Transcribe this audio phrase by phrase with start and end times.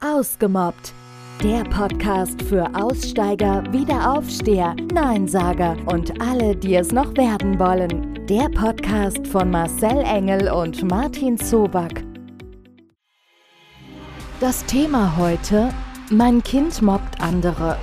[0.00, 0.92] Ausgemobbt.
[1.42, 8.24] Der Podcast für Aussteiger, Wiederaufsteher, Neinsager und alle, die es noch werden wollen.
[8.26, 12.04] Der Podcast von Marcel Engel und Martin Zoback.
[14.38, 15.70] Das Thema heute:
[16.10, 17.76] Mein Kind mobbt andere.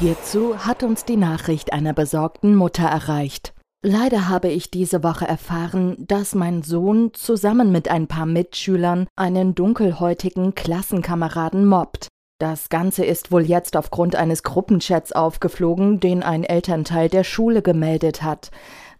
[0.00, 3.54] Hierzu hat uns die Nachricht einer besorgten Mutter erreicht.
[3.82, 9.54] Leider habe ich diese Woche erfahren, dass mein Sohn zusammen mit ein paar Mitschülern einen
[9.54, 12.08] dunkelhäutigen Klassenkameraden mobbt.
[12.38, 18.22] Das Ganze ist wohl jetzt aufgrund eines Gruppenchats aufgeflogen, den ein Elternteil der Schule gemeldet
[18.22, 18.50] hat.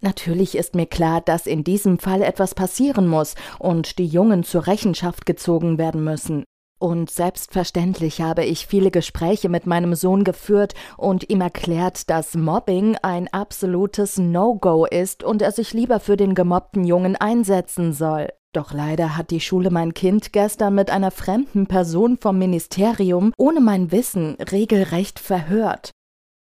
[0.00, 4.68] Natürlich ist mir klar, dass in diesem Fall etwas passieren muss und die Jungen zur
[4.68, 6.44] Rechenschaft gezogen werden müssen.
[6.80, 12.96] Und selbstverständlich habe ich viele Gespräche mit meinem Sohn geführt und ihm erklärt, dass Mobbing
[13.02, 18.28] ein absolutes No-Go ist und er sich lieber für den gemobbten Jungen einsetzen soll.
[18.52, 23.60] Doch leider hat die Schule mein Kind gestern mit einer fremden Person vom Ministerium ohne
[23.60, 25.90] mein Wissen regelrecht verhört.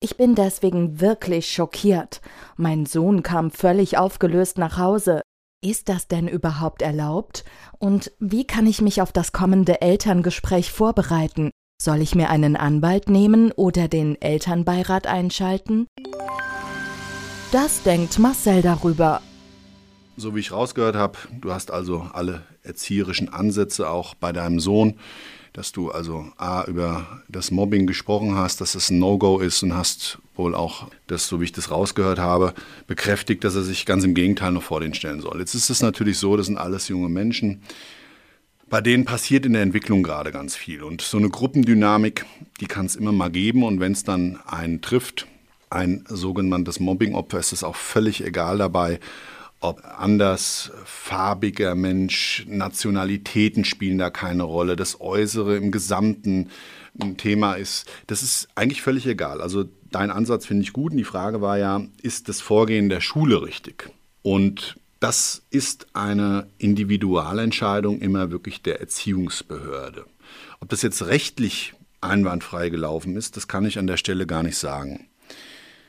[0.00, 2.20] Ich bin deswegen wirklich schockiert.
[2.56, 5.22] Mein Sohn kam völlig aufgelöst nach Hause.
[5.68, 7.44] Ist das denn überhaupt erlaubt?
[7.80, 11.50] Und wie kann ich mich auf das kommende Elterngespräch vorbereiten?
[11.82, 15.88] Soll ich mir einen Anwalt nehmen oder den Elternbeirat einschalten?
[17.50, 19.22] Das denkt Marcel darüber.
[20.16, 25.00] So wie ich rausgehört habe, du hast also alle erzieherischen Ansätze auch bei deinem Sohn
[25.56, 29.74] dass du also A über das Mobbing gesprochen hast, dass es ein No-Go ist und
[29.74, 32.52] hast wohl auch das, so wie ich das rausgehört habe,
[32.86, 35.40] bekräftigt, dass er sich ganz im Gegenteil noch vor den stellen soll.
[35.40, 37.62] Jetzt ist es natürlich so, das sind alles junge Menschen.
[38.68, 40.82] Bei denen passiert in der Entwicklung gerade ganz viel.
[40.82, 42.26] Und so eine Gruppendynamik,
[42.60, 43.62] die kann es immer mal geben.
[43.62, 45.26] Und wenn es dann einen trifft,
[45.70, 49.00] ein sogenanntes Mobbing-Opfer, ist es auch völlig egal dabei,
[49.66, 56.50] ob andersfarbiger Mensch, Nationalitäten spielen da keine Rolle, das Äußere im Gesamten
[57.00, 59.40] ein Thema ist, das ist eigentlich völlig egal.
[59.40, 63.00] Also dein Ansatz finde ich gut und die Frage war ja, ist das Vorgehen der
[63.00, 63.90] Schule richtig?
[64.22, 70.06] Und das ist eine Individualentscheidung immer wirklich der Erziehungsbehörde.
[70.60, 74.56] Ob das jetzt rechtlich einwandfrei gelaufen ist, das kann ich an der Stelle gar nicht
[74.56, 75.08] sagen.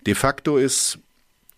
[0.05, 0.99] De facto ist,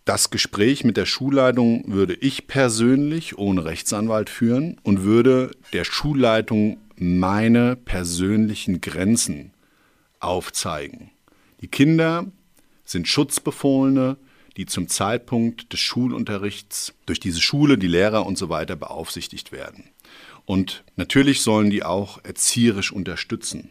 [0.09, 6.79] das Gespräch mit der Schulleitung würde ich persönlich ohne Rechtsanwalt führen und würde der Schulleitung
[6.95, 9.53] meine persönlichen Grenzen
[10.19, 11.11] aufzeigen.
[11.61, 12.25] Die Kinder
[12.85, 14.17] sind Schutzbefohlene,
[14.57, 19.91] die zum Zeitpunkt des Schulunterrichts durch diese Schule, die Lehrer und so weiter beaufsichtigt werden.
[20.45, 23.69] Und natürlich sollen die auch erzieherisch unterstützen.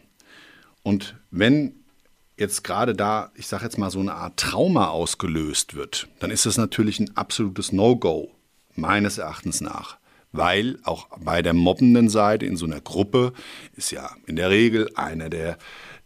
[0.83, 1.78] Und wenn
[2.39, 6.45] jetzt gerade da, ich sage jetzt mal, so eine Art Trauma ausgelöst wird, dann ist
[6.45, 8.31] das natürlich ein absolutes No-Go,
[8.75, 9.97] meines Erachtens nach.
[10.31, 13.33] Weil auch bei der mobbenden Seite in so einer Gruppe
[13.75, 15.57] ist ja in der Regel einer der,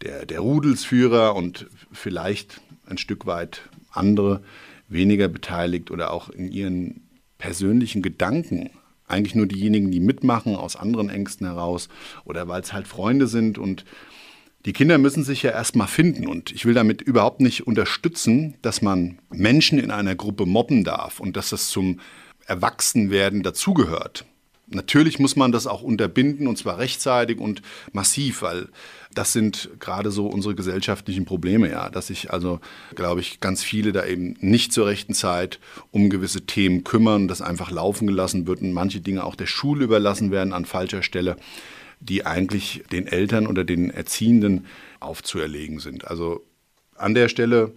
[0.02, 3.62] der, der Rudelsführer und vielleicht ein Stück weit
[3.92, 4.42] andere
[4.88, 7.08] weniger beteiligt oder auch in ihren
[7.38, 8.70] persönlichen Gedanken
[9.06, 11.88] eigentlich nur diejenigen, die mitmachen aus anderen Ängsten heraus
[12.24, 13.84] oder weil es halt Freunde sind und
[14.64, 18.80] die Kinder müssen sich ja erstmal finden und ich will damit überhaupt nicht unterstützen, dass
[18.80, 22.00] man Menschen in einer Gruppe mobben darf und dass das zum
[22.46, 24.24] Erwachsenwerden dazugehört.
[24.66, 27.60] Natürlich muss man das auch unterbinden und zwar rechtzeitig und
[27.92, 28.68] massiv, weil
[29.12, 32.60] das sind gerade so unsere gesellschaftlichen Probleme, ja, dass sich also,
[32.94, 35.60] glaube ich, ganz viele da eben nicht zur rechten Zeit
[35.90, 39.84] um gewisse Themen kümmern, dass einfach laufen gelassen wird und manche Dinge auch der Schule
[39.84, 41.36] überlassen werden an falscher Stelle
[42.04, 44.66] die eigentlich den Eltern oder den Erziehenden
[45.00, 46.06] aufzuerlegen sind.
[46.06, 46.44] Also
[46.96, 47.74] an der Stelle,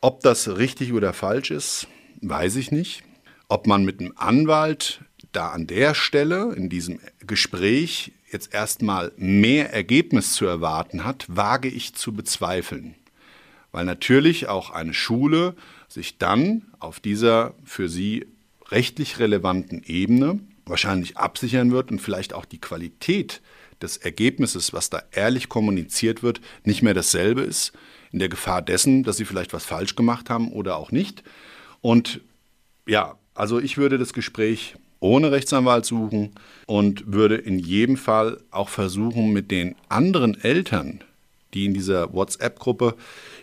[0.00, 1.88] ob das richtig oder falsch ist,
[2.20, 3.02] weiß ich nicht.
[3.48, 5.00] Ob man mit einem Anwalt
[5.32, 11.68] da an der Stelle in diesem Gespräch jetzt erstmal mehr Ergebnis zu erwarten hat, wage
[11.68, 12.94] ich zu bezweifeln.
[13.72, 15.54] Weil natürlich auch eine Schule
[15.88, 18.26] sich dann auf dieser für sie
[18.70, 23.42] rechtlich relevanten Ebene wahrscheinlich absichern wird und vielleicht auch die Qualität
[23.82, 27.72] des Ergebnisses, was da ehrlich kommuniziert wird, nicht mehr dasselbe ist,
[28.12, 31.22] in der Gefahr dessen, dass sie vielleicht was falsch gemacht haben oder auch nicht.
[31.80, 32.20] Und
[32.86, 36.30] ja, also ich würde das Gespräch ohne Rechtsanwalt suchen
[36.66, 41.04] und würde in jedem Fall auch versuchen, mit den anderen Eltern,
[41.52, 42.94] die in dieser WhatsApp-Gruppe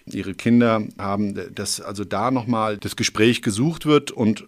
[0.06, 4.48] ihre Kinder haben, dass also da nochmal das Gespräch gesucht wird und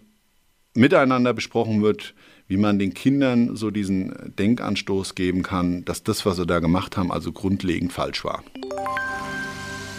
[0.74, 2.14] miteinander besprochen wird,
[2.46, 6.96] wie man den Kindern so diesen Denkanstoß geben kann, dass das, was sie da gemacht
[6.96, 8.42] haben, also grundlegend falsch war.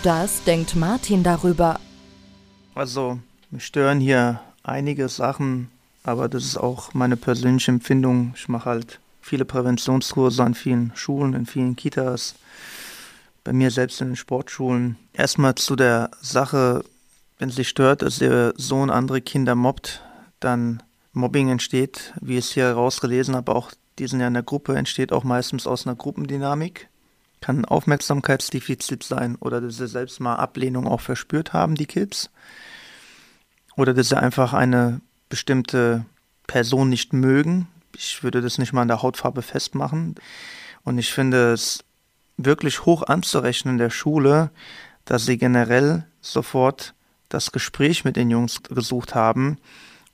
[0.03, 1.79] Das denkt Martin darüber.
[2.75, 3.19] Also,
[3.49, 5.69] mich stören hier einige Sachen,
[6.03, 8.33] aber das ist auch meine persönliche Empfindung.
[8.35, 12.35] Ich mache halt viele Präventionskurse an vielen Schulen, in vielen Kitas,
[13.43, 14.97] bei mir selbst in den Sportschulen.
[15.13, 16.83] Erstmal zu der Sache,
[17.39, 20.03] wenn es dich stört, dass der Sohn andere Kinder mobbt,
[20.39, 20.83] dann
[21.15, 25.13] Mobbing entsteht, wie ich es hier rausgelesen habe, auch diesen ja in der Gruppe, entsteht
[25.13, 26.89] auch meistens aus einer Gruppendynamik.
[27.41, 32.29] Kann Aufmerksamkeitsdefizit sein oder dass sie selbst mal Ablehnung auch verspürt haben, die Kids.
[33.77, 36.05] Oder dass sie einfach eine bestimmte
[36.47, 37.67] Person nicht mögen.
[37.95, 40.15] Ich würde das nicht mal an der Hautfarbe festmachen.
[40.83, 41.83] Und ich finde es
[42.37, 44.51] wirklich hoch anzurechnen in der Schule,
[45.05, 46.93] dass sie generell sofort
[47.29, 49.57] das Gespräch mit den Jungs gesucht haben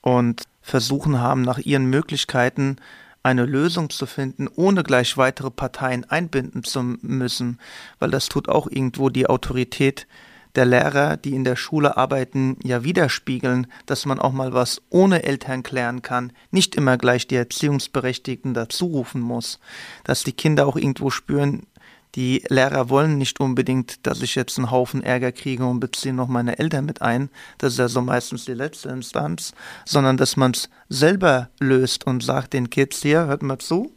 [0.01, 2.77] und versuchen haben, nach ihren Möglichkeiten
[3.23, 7.59] eine Lösung zu finden, ohne gleich weitere Parteien einbinden zu müssen,
[7.99, 10.07] weil das tut auch irgendwo die Autorität
[10.55, 15.23] der Lehrer, die in der Schule arbeiten, ja widerspiegeln, dass man auch mal was ohne
[15.23, 19.59] Eltern klären kann, nicht immer gleich die Erziehungsberechtigten dazu rufen muss,
[20.03, 21.67] dass die Kinder auch irgendwo spüren,
[22.15, 26.27] die Lehrer wollen nicht unbedingt, dass ich jetzt einen Haufen Ärger kriege und beziehe noch
[26.27, 27.29] meine Eltern mit ein.
[27.57, 29.53] Das ist ja so meistens die letzte Instanz,
[29.85, 33.95] sondern dass man es selber löst und sagt den Kids hier, hört mal zu,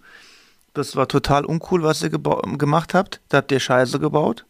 [0.74, 3.20] das war total uncool, was ihr gemacht habt.
[3.28, 4.44] Da habt ihr Scheiße gebaut.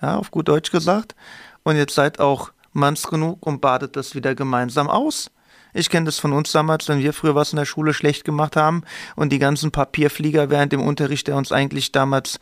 [0.00, 1.14] Ja, auf gut Deutsch gesagt.
[1.62, 5.30] Und jetzt seid auch manns genug und badet das wieder gemeinsam aus.
[5.72, 8.56] Ich kenne das von uns damals, wenn wir früher was in der Schule schlecht gemacht
[8.56, 8.82] haben
[9.16, 12.40] und die ganzen Papierflieger während dem Unterricht, der uns eigentlich damals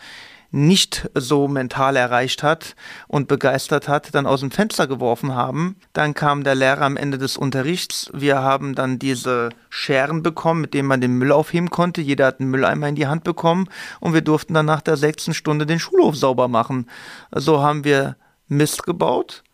[0.51, 2.75] nicht so mental erreicht hat
[3.07, 5.77] und begeistert hat, dann aus dem Fenster geworfen haben.
[5.93, 8.11] Dann kam der Lehrer am Ende des Unterrichts.
[8.13, 12.01] Wir haben dann diese Scheren bekommen, mit denen man den Müll aufheben konnte.
[12.01, 13.69] Jeder hat einen Mülleimer in die Hand bekommen
[14.01, 16.89] und wir durften dann nach der sechsten Stunde den Schulhof sauber machen.
[17.33, 18.17] So haben wir
[18.49, 19.45] Mist gebaut,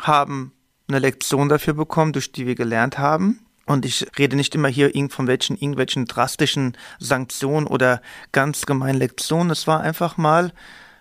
[0.00, 0.52] haben
[0.88, 3.45] eine Lektion dafür bekommen, durch die wir gelernt haben.
[3.66, 9.50] Und ich rede nicht immer hier von welchen, irgendwelchen drastischen Sanktionen oder ganz gemeinen Lektionen.
[9.50, 10.52] Es war einfach mal,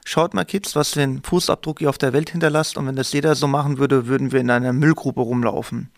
[0.04, 2.78] schaut mal Kids, was für einen Fußabdruck ihr auf der Welt hinterlasst.
[2.78, 5.92] Und wenn das jeder so machen würde, würden wir in einer Müllgrube rumlaufen.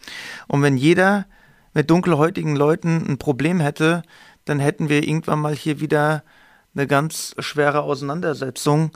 [0.47, 1.25] Und wenn jeder
[1.73, 4.03] mit dunkelhäutigen Leuten ein Problem hätte,
[4.43, 6.23] dann hätten wir irgendwann mal hier wieder
[6.75, 8.91] eine ganz schwere Auseinandersetzung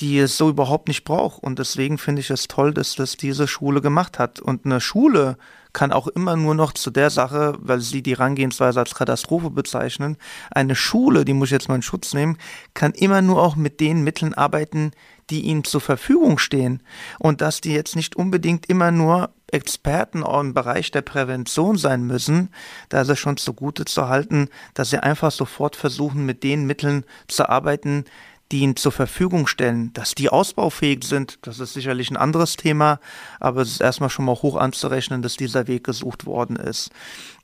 [0.00, 1.42] die es so überhaupt nicht braucht.
[1.42, 4.40] Und deswegen finde ich es toll, dass das diese Schule gemacht hat.
[4.40, 5.38] Und eine Schule
[5.76, 10.16] kann auch immer nur noch zu der Sache, weil sie die Herangehensweise als Katastrophe bezeichnen,
[10.50, 12.38] eine Schule, die muss ich jetzt mal in Schutz nehmen,
[12.72, 14.92] kann immer nur auch mit den Mitteln arbeiten,
[15.28, 16.82] die ihnen zur Verfügung stehen.
[17.18, 22.48] Und dass die jetzt nicht unbedingt immer nur Experten im Bereich der Prävention sein müssen,
[22.88, 27.04] da ist es schon zugute zu halten, dass sie einfach sofort versuchen, mit den Mitteln
[27.28, 28.06] zu arbeiten,
[28.52, 33.00] die ihnen zur Verfügung stellen, dass die ausbaufähig sind, das ist sicherlich ein anderes Thema,
[33.40, 36.90] aber es ist erstmal schon mal hoch anzurechnen, dass dieser Weg gesucht worden ist.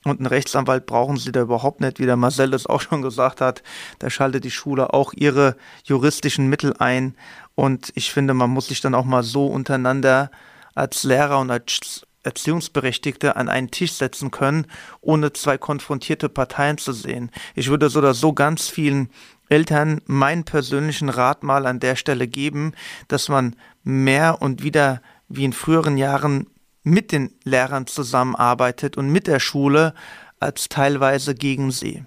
[0.05, 3.41] Und einen Rechtsanwalt brauchen sie da überhaupt nicht, wie der Marcel es auch schon gesagt
[3.41, 3.63] hat.
[3.99, 7.17] Da schaltet die Schule auch ihre juristischen Mittel ein.
[7.55, 10.31] Und ich finde, man muss sich dann auch mal so untereinander
[10.75, 14.67] als Lehrer und als Erziehungsberechtigte an einen Tisch setzen können,
[15.01, 17.31] ohne zwei konfrontierte Parteien zu sehen.
[17.55, 19.11] Ich würde so oder so ganz vielen
[19.53, 22.73] Eltern meinen persönlichen Rat mal an der Stelle geben,
[23.09, 23.55] dass man
[23.85, 26.47] mehr und wieder wie in früheren Jahren
[26.83, 29.93] mit den Lehrern zusammenarbeitet und mit der Schule
[30.41, 32.03] als teilweise gegen sie.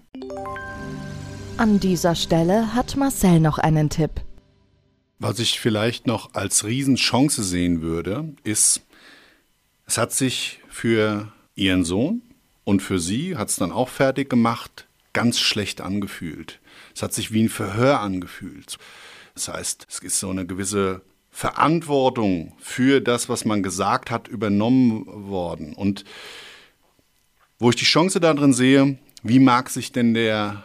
[1.58, 4.22] An dieser Stelle hat Marcel noch einen Tipp.
[5.20, 8.82] Was ich vielleicht noch als Riesenchance sehen würde, ist,
[9.86, 12.24] es hat sich für ihren Sohn
[12.64, 16.60] und für sie, hat es dann auch fertig gemacht, ganz schlecht angefühlt.
[16.94, 18.78] Es hat sich wie ein Verhör angefühlt.
[19.34, 25.06] Das heißt, es ist so eine gewisse Verantwortung für das, was man gesagt hat, übernommen
[25.08, 25.74] worden.
[25.74, 26.04] Und
[27.58, 30.64] wo ich die Chance darin sehe, wie mag sich denn der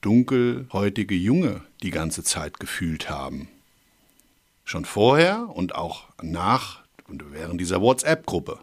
[0.00, 3.48] dunkelhäutige Junge die ganze Zeit gefühlt haben?
[4.64, 8.58] Schon vorher und auch nach und während dieser WhatsApp-Gruppe.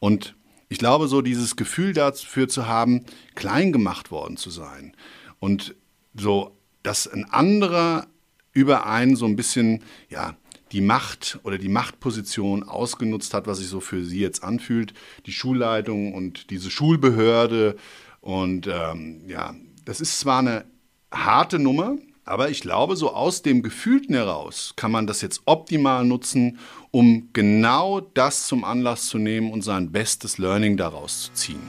[0.00, 0.34] Und
[0.74, 3.04] ich glaube, so dieses Gefühl dafür zu haben,
[3.36, 4.92] klein gemacht worden zu sein
[5.38, 5.76] und
[6.16, 8.08] so, dass ein anderer
[8.52, 10.36] über einen so ein bisschen, ja,
[10.72, 14.94] die Macht oder die Machtposition ausgenutzt hat, was sich so für sie jetzt anfühlt,
[15.26, 17.76] die Schulleitung und diese Schulbehörde.
[18.20, 19.54] Und ähm, ja,
[19.84, 20.64] das ist zwar eine
[21.12, 26.04] harte Nummer, aber ich glaube, so aus dem Gefühlten heraus kann man das jetzt optimal
[26.04, 26.58] nutzen,
[26.90, 31.68] um genau das zum Anlass zu nehmen und sein bestes Learning daraus zu ziehen.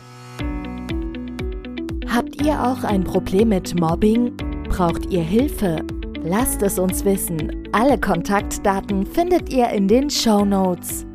[2.08, 4.36] Habt ihr auch ein Problem mit Mobbing?
[4.70, 5.86] Braucht ihr Hilfe?
[6.24, 7.68] Lasst es uns wissen.
[7.72, 11.06] Alle Kontaktdaten findet ihr in den Show Notes.